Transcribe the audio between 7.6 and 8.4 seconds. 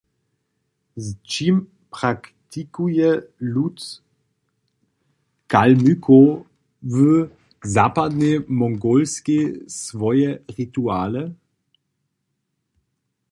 zapadnej